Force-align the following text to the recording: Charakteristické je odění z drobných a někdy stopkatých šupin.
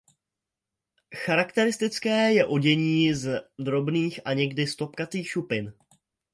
Charakteristické 1.15 2.33
je 2.33 2.45
odění 2.45 3.13
z 3.13 3.41
drobných 3.59 4.19
a 4.25 4.33
někdy 4.33 4.67
stopkatých 4.67 5.29
šupin. 5.29 5.73